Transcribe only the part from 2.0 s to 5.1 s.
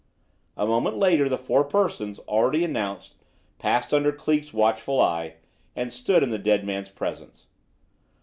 already announced passed under Cleek's watchful